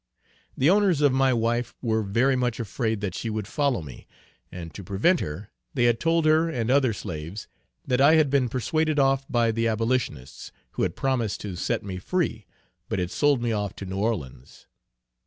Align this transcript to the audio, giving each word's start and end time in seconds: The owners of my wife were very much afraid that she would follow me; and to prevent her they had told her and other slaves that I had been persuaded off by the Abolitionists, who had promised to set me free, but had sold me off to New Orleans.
The 0.57 0.67
owners 0.67 1.01
of 1.01 1.13
my 1.13 1.31
wife 1.31 1.75
were 1.79 2.01
very 2.01 2.35
much 2.35 2.59
afraid 2.59 3.01
that 3.01 3.13
she 3.13 3.29
would 3.29 3.47
follow 3.47 3.83
me; 3.83 4.07
and 4.51 4.73
to 4.73 4.83
prevent 4.83 5.19
her 5.19 5.51
they 5.75 5.83
had 5.83 5.99
told 5.99 6.25
her 6.25 6.49
and 6.49 6.71
other 6.71 6.91
slaves 6.91 7.47
that 7.85 8.01
I 8.01 8.15
had 8.15 8.31
been 8.31 8.49
persuaded 8.49 8.97
off 8.97 9.27
by 9.29 9.51
the 9.51 9.67
Abolitionists, 9.67 10.51
who 10.71 10.81
had 10.81 10.95
promised 10.95 11.41
to 11.41 11.55
set 11.55 11.83
me 11.83 11.99
free, 11.99 12.47
but 12.89 12.97
had 12.97 13.11
sold 13.11 13.43
me 13.43 13.51
off 13.51 13.75
to 13.75 13.85
New 13.85 13.97
Orleans. 13.97 14.65